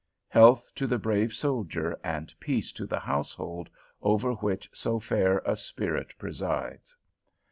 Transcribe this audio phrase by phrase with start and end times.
[0.29, 3.69] Health to the brave soldier, and peace to the household
[4.01, 6.95] over which so fair a spirit presides!